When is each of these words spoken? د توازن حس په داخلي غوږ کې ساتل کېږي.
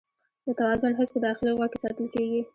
د 0.45 0.47
توازن 0.59 0.91
حس 0.99 1.09
په 1.13 1.19
داخلي 1.27 1.51
غوږ 1.57 1.69
کې 1.71 1.81
ساتل 1.83 2.07
کېږي. 2.15 2.41